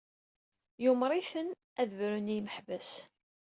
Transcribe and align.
Yumeṛ-iten 0.83 1.47
ad 1.81 1.87
d-brun 1.89 2.33
i 2.33 2.37
imeḥbas. 2.39 2.89